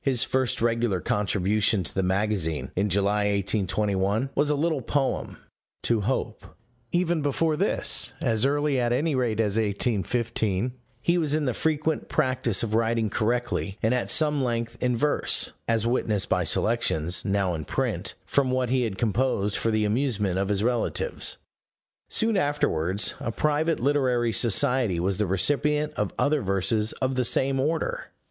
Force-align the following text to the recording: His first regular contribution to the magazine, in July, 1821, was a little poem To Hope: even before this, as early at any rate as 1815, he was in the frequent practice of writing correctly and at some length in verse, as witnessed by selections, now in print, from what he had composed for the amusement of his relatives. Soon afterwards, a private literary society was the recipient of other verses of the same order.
His 0.00 0.24
first 0.24 0.62
regular 0.62 1.02
contribution 1.02 1.84
to 1.84 1.94
the 1.94 2.02
magazine, 2.02 2.70
in 2.76 2.88
July, 2.88 3.24
1821, 3.26 4.30
was 4.34 4.48
a 4.48 4.54
little 4.54 4.80
poem 4.80 5.36
To 5.82 6.00
Hope: 6.00 6.46
even 6.92 7.20
before 7.20 7.58
this, 7.58 8.10
as 8.22 8.46
early 8.46 8.80
at 8.80 8.90
any 8.94 9.14
rate 9.14 9.38
as 9.38 9.58
1815, 9.58 10.72
he 11.02 11.18
was 11.18 11.34
in 11.34 11.44
the 11.44 11.52
frequent 11.52 12.08
practice 12.08 12.62
of 12.62 12.72
writing 12.74 13.10
correctly 13.10 13.76
and 13.82 13.92
at 13.92 14.10
some 14.10 14.42
length 14.42 14.78
in 14.82 14.96
verse, 14.96 15.52
as 15.68 15.86
witnessed 15.86 16.30
by 16.30 16.42
selections, 16.44 17.22
now 17.26 17.52
in 17.54 17.66
print, 17.66 18.14
from 18.24 18.50
what 18.50 18.70
he 18.70 18.84
had 18.84 18.96
composed 18.96 19.58
for 19.58 19.70
the 19.70 19.84
amusement 19.84 20.38
of 20.38 20.48
his 20.48 20.64
relatives. 20.64 21.36
Soon 22.08 22.38
afterwards, 22.38 23.14
a 23.20 23.30
private 23.30 23.78
literary 23.78 24.32
society 24.32 24.98
was 24.98 25.18
the 25.18 25.26
recipient 25.26 25.92
of 25.98 26.14
other 26.18 26.40
verses 26.40 26.92
of 27.02 27.14
the 27.16 27.26
same 27.26 27.60
order. 27.60 28.06